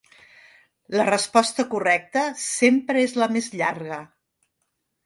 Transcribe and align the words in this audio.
La 0.99 1.05
resposta 1.09 1.67
correcta 1.75 2.25
sempre 2.47 3.05
és 3.11 3.17
la 3.23 3.31
més 3.39 3.53
llarga. 3.63 4.03